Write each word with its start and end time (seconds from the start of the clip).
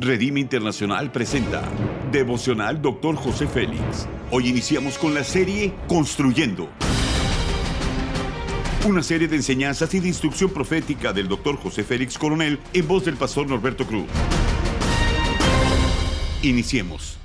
Redime 0.00 0.38
Internacional 0.38 1.10
presenta 1.10 1.68
Devocional 2.12 2.80
Dr. 2.80 3.16
José 3.16 3.48
Félix. 3.48 4.06
Hoy 4.30 4.46
iniciamos 4.46 4.96
con 4.96 5.12
la 5.12 5.24
serie 5.24 5.74
Construyendo. 5.88 6.68
Una 8.86 9.02
serie 9.02 9.26
de 9.26 9.34
enseñanzas 9.34 9.92
y 9.94 9.98
de 9.98 10.06
instrucción 10.06 10.50
profética 10.50 11.12
del 11.12 11.26
Dr. 11.26 11.56
José 11.56 11.82
Félix 11.82 12.16
Coronel 12.16 12.60
en 12.72 12.86
voz 12.86 13.06
del 13.06 13.16
pastor 13.16 13.48
Norberto 13.48 13.88
Cruz. 13.88 14.06
Iniciemos. 16.42 17.18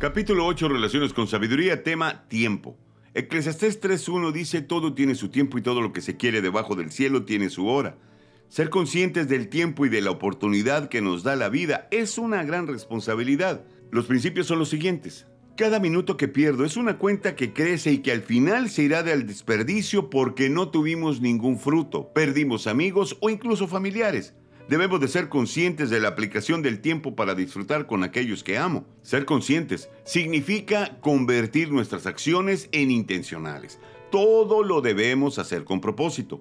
Capítulo 0.00 0.46
8, 0.46 0.68
Relaciones 0.68 1.12
con 1.12 1.28
Sabiduría, 1.28 1.84
tema 1.84 2.24
Tiempo. 2.26 2.76
Eclesiastés 3.14 3.80
3.1 3.80 4.32
dice, 4.32 4.62
todo 4.62 4.94
tiene 4.94 5.14
su 5.14 5.28
tiempo 5.28 5.58
y 5.58 5.62
todo 5.62 5.80
lo 5.80 5.92
que 5.92 6.00
se 6.00 6.16
quiere 6.16 6.42
debajo 6.42 6.74
del 6.74 6.90
cielo 6.90 7.24
tiene 7.24 7.50
su 7.50 7.68
hora. 7.68 7.94
Ser 8.48 8.70
conscientes 8.70 9.28
del 9.28 9.48
tiempo 9.48 9.84
y 9.84 9.90
de 9.90 10.00
la 10.00 10.10
oportunidad 10.10 10.88
que 10.88 11.02
nos 11.02 11.22
da 11.22 11.36
la 11.36 11.50
vida 11.50 11.86
es 11.90 12.16
una 12.16 12.42
gran 12.44 12.66
responsabilidad. 12.66 13.62
Los 13.90 14.06
principios 14.06 14.46
son 14.46 14.58
los 14.58 14.70
siguientes. 14.70 15.26
Cada 15.54 15.80
minuto 15.80 16.16
que 16.16 16.28
pierdo 16.28 16.64
es 16.64 16.78
una 16.78 16.96
cuenta 16.96 17.36
que 17.36 17.52
crece 17.52 17.92
y 17.92 17.98
que 17.98 18.10
al 18.10 18.22
final 18.22 18.70
se 18.70 18.84
irá 18.84 19.02
del 19.02 19.26
desperdicio 19.26 20.08
porque 20.08 20.48
no 20.48 20.70
tuvimos 20.70 21.20
ningún 21.20 21.58
fruto, 21.58 22.10
perdimos 22.14 22.66
amigos 22.66 23.18
o 23.20 23.28
incluso 23.28 23.68
familiares. 23.68 24.34
Debemos 24.68 25.00
de 25.00 25.08
ser 25.08 25.28
conscientes 25.28 25.90
de 25.90 26.00
la 26.00 26.08
aplicación 26.08 26.62
del 26.62 26.80
tiempo 26.80 27.16
para 27.16 27.34
disfrutar 27.34 27.86
con 27.86 28.02
aquellos 28.02 28.42
que 28.42 28.56
amo. 28.56 28.86
Ser 29.02 29.26
conscientes 29.26 29.90
significa 30.04 30.98
convertir 31.00 31.70
nuestras 31.70 32.06
acciones 32.06 32.70
en 32.72 32.90
intencionales. 32.90 33.78
Todo 34.10 34.62
lo 34.62 34.80
debemos 34.80 35.38
hacer 35.38 35.64
con 35.64 35.82
propósito. 35.82 36.40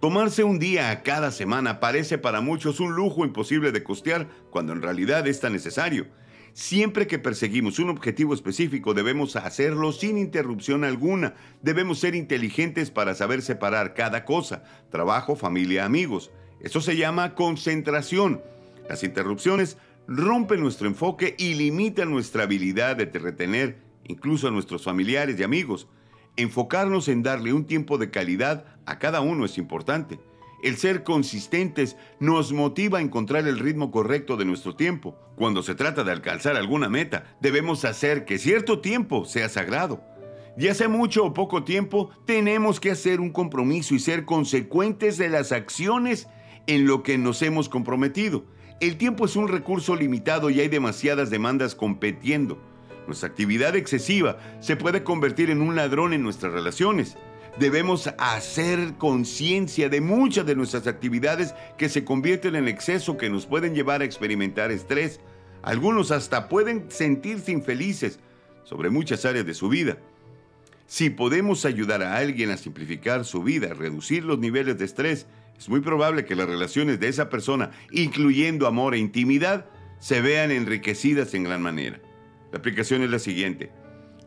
Tomarse 0.00 0.44
un 0.44 0.60
día 0.60 0.90
a 0.90 1.02
cada 1.02 1.32
semana 1.32 1.80
parece 1.80 2.18
para 2.18 2.40
muchos 2.40 2.78
un 2.78 2.94
lujo 2.94 3.24
imposible 3.24 3.72
de 3.72 3.82
costear 3.82 4.28
cuando 4.48 4.72
en 4.72 4.80
realidad 4.80 5.26
es 5.26 5.40
tan 5.40 5.52
necesario. 5.52 6.06
Siempre 6.52 7.08
que 7.08 7.18
perseguimos 7.18 7.80
un 7.80 7.90
objetivo 7.90 8.32
específico 8.32 8.94
debemos 8.94 9.34
hacerlo 9.34 9.90
sin 9.90 10.16
interrupción 10.16 10.84
alguna. 10.84 11.34
Debemos 11.62 11.98
ser 11.98 12.14
inteligentes 12.14 12.92
para 12.92 13.16
saber 13.16 13.42
separar 13.42 13.94
cada 13.94 14.24
cosa, 14.24 14.62
trabajo, 14.88 15.34
familia, 15.34 15.84
amigos. 15.84 16.30
Eso 16.60 16.80
se 16.80 16.96
llama 16.96 17.34
concentración. 17.34 18.40
Las 18.88 19.02
interrupciones 19.02 19.78
rompen 20.06 20.60
nuestro 20.60 20.86
enfoque 20.86 21.34
y 21.38 21.54
limitan 21.54 22.08
nuestra 22.08 22.44
habilidad 22.44 22.94
de 22.94 23.18
retener 23.18 23.78
incluso 24.04 24.46
a 24.46 24.52
nuestros 24.52 24.84
familiares 24.84 25.40
y 25.40 25.42
amigos. 25.42 25.88
Enfocarnos 26.38 27.08
en 27.08 27.24
darle 27.24 27.52
un 27.52 27.64
tiempo 27.64 27.98
de 27.98 28.12
calidad 28.12 28.64
a 28.86 29.00
cada 29.00 29.20
uno 29.20 29.44
es 29.44 29.58
importante. 29.58 30.20
El 30.62 30.76
ser 30.76 31.02
consistentes 31.02 31.96
nos 32.20 32.52
motiva 32.52 33.00
a 33.00 33.02
encontrar 33.02 33.48
el 33.48 33.58
ritmo 33.58 33.90
correcto 33.90 34.36
de 34.36 34.44
nuestro 34.44 34.76
tiempo. 34.76 35.16
Cuando 35.34 35.64
se 35.64 35.74
trata 35.74 36.04
de 36.04 36.12
alcanzar 36.12 36.54
alguna 36.54 36.88
meta, 36.88 37.36
debemos 37.40 37.84
hacer 37.84 38.24
que 38.24 38.38
cierto 38.38 38.78
tiempo 38.78 39.24
sea 39.24 39.48
sagrado. 39.48 40.00
Ya 40.56 40.74
sea 40.74 40.88
mucho 40.88 41.24
o 41.24 41.34
poco 41.34 41.64
tiempo, 41.64 42.10
tenemos 42.24 42.78
que 42.78 42.92
hacer 42.92 43.18
un 43.18 43.30
compromiso 43.30 43.96
y 43.96 43.98
ser 43.98 44.24
consecuentes 44.24 45.18
de 45.18 45.30
las 45.30 45.50
acciones 45.50 46.28
en 46.68 46.86
lo 46.86 47.02
que 47.02 47.18
nos 47.18 47.42
hemos 47.42 47.68
comprometido. 47.68 48.44
El 48.78 48.96
tiempo 48.96 49.24
es 49.24 49.34
un 49.34 49.48
recurso 49.48 49.96
limitado 49.96 50.50
y 50.50 50.60
hay 50.60 50.68
demasiadas 50.68 51.30
demandas 51.30 51.74
competiendo. 51.74 52.62
Nuestra 53.08 53.30
actividad 53.30 53.74
excesiva 53.74 54.36
se 54.60 54.76
puede 54.76 55.02
convertir 55.02 55.48
en 55.48 55.62
un 55.62 55.74
ladrón 55.74 56.12
en 56.12 56.22
nuestras 56.22 56.52
relaciones. 56.52 57.16
Debemos 57.58 58.12
hacer 58.18 58.96
conciencia 58.98 59.88
de 59.88 60.02
muchas 60.02 60.44
de 60.44 60.54
nuestras 60.54 60.86
actividades 60.86 61.54
que 61.78 61.88
se 61.88 62.04
convierten 62.04 62.54
en 62.54 62.68
exceso 62.68 63.16
que 63.16 63.30
nos 63.30 63.46
pueden 63.46 63.74
llevar 63.74 64.02
a 64.02 64.04
experimentar 64.04 64.70
estrés. 64.70 65.20
Algunos 65.62 66.10
hasta 66.10 66.50
pueden 66.50 66.90
sentirse 66.90 67.50
infelices 67.50 68.20
sobre 68.62 68.90
muchas 68.90 69.24
áreas 69.24 69.46
de 69.46 69.54
su 69.54 69.70
vida. 69.70 69.96
Si 70.86 71.08
podemos 71.08 71.64
ayudar 71.64 72.02
a 72.02 72.18
alguien 72.18 72.50
a 72.50 72.58
simplificar 72.58 73.24
su 73.24 73.42
vida, 73.42 73.72
reducir 73.72 74.22
los 74.22 74.38
niveles 74.38 74.76
de 74.76 74.84
estrés, 74.84 75.26
es 75.58 75.70
muy 75.70 75.80
probable 75.80 76.26
que 76.26 76.36
las 76.36 76.46
relaciones 76.46 77.00
de 77.00 77.08
esa 77.08 77.30
persona, 77.30 77.70
incluyendo 77.90 78.66
amor 78.66 78.94
e 78.94 78.98
intimidad, 78.98 79.64
se 79.98 80.20
vean 80.20 80.50
enriquecidas 80.50 81.32
en 81.32 81.44
gran 81.44 81.62
manera. 81.62 82.00
La 82.52 82.58
aplicación 82.58 83.02
es 83.02 83.10
la 83.10 83.18
siguiente. 83.18 83.70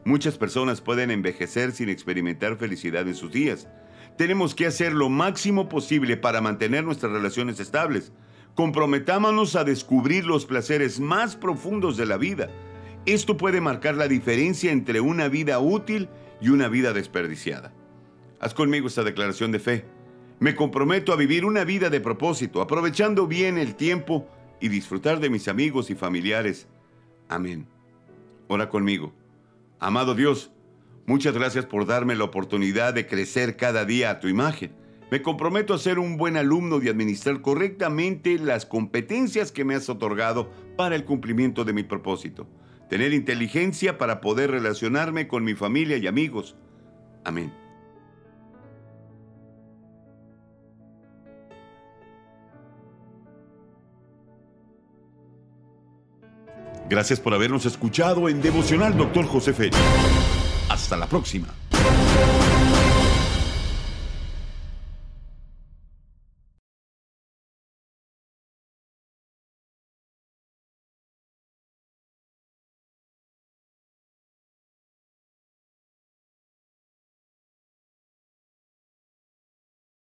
Muchas 0.03 0.37
personas 0.37 0.81
pueden 0.81 1.11
envejecer 1.11 1.71
sin 1.71 1.89
experimentar 1.89 2.57
felicidad 2.57 3.07
en 3.07 3.15
sus 3.15 3.31
días. 3.31 3.67
Tenemos 4.17 4.55
que 4.55 4.65
hacer 4.65 4.93
lo 4.93 5.09
máximo 5.09 5.69
posible 5.69 6.17
para 6.17 6.41
mantener 6.41 6.83
nuestras 6.83 7.11
relaciones 7.11 7.59
estables. 7.59 8.11
Comprometámonos 8.55 9.55
a 9.55 9.63
descubrir 9.63 10.25
los 10.25 10.45
placeres 10.45 10.99
más 10.99 11.35
profundos 11.35 11.97
de 11.97 12.05
la 12.05 12.17
vida. 12.17 12.49
Esto 13.05 13.37
puede 13.37 13.61
marcar 13.61 13.95
la 13.95 14.07
diferencia 14.07 14.71
entre 14.71 15.01
una 15.01 15.27
vida 15.27 15.59
útil 15.59 16.09
y 16.41 16.49
una 16.49 16.67
vida 16.67 16.93
desperdiciada. 16.93 17.73
Haz 18.39 18.53
conmigo 18.53 18.87
esta 18.87 19.03
declaración 19.03 19.51
de 19.51 19.59
fe. 19.59 19.85
Me 20.39 20.55
comprometo 20.55 21.13
a 21.13 21.15
vivir 21.15 21.45
una 21.45 21.63
vida 21.63 21.89
de 21.89 22.01
propósito, 22.01 22.61
aprovechando 22.61 23.27
bien 23.27 23.59
el 23.59 23.75
tiempo 23.75 24.27
y 24.59 24.69
disfrutar 24.69 25.19
de 25.19 25.29
mis 25.29 25.47
amigos 25.47 25.89
y 25.91 25.95
familiares. 25.95 26.67
Amén. 27.29 27.70
Ora 28.53 28.67
conmigo. 28.67 29.13
Amado 29.79 30.13
Dios, 30.13 30.51
muchas 31.05 31.33
gracias 31.33 31.65
por 31.65 31.85
darme 31.85 32.15
la 32.15 32.25
oportunidad 32.25 32.93
de 32.93 33.07
crecer 33.07 33.55
cada 33.55 33.85
día 33.85 34.09
a 34.09 34.19
tu 34.19 34.27
imagen. 34.27 34.73
Me 35.09 35.21
comprometo 35.21 35.73
a 35.73 35.77
ser 35.77 35.99
un 35.99 36.17
buen 36.17 36.35
alumno 36.35 36.83
y 36.83 36.89
administrar 36.89 37.39
correctamente 37.39 38.37
las 38.37 38.65
competencias 38.65 39.53
que 39.53 39.63
me 39.63 39.75
has 39.75 39.87
otorgado 39.87 40.51
para 40.75 40.95
el 40.95 41.05
cumplimiento 41.05 41.63
de 41.63 41.71
mi 41.71 41.83
propósito. 41.83 42.45
Tener 42.89 43.13
inteligencia 43.13 43.97
para 43.97 44.19
poder 44.19 44.51
relacionarme 44.51 45.29
con 45.29 45.45
mi 45.45 45.53
familia 45.53 45.95
y 45.95 46.07
amigos. 46.07 46.57
Amén. 47.23 47.53
Gracias 56.91 57.21
por 57.21 57.33
habernos 57.33 57.65
escuchado 57.65 58.27
en 58.27 58.41
Devocional 58.41 58.97
Dr. 58.97 59.25
José 59.25 59.53
Félix. 59.53 59.77
Hasta 60.67 60.97
la 60.97 61.07
próxima. 61.07 61.60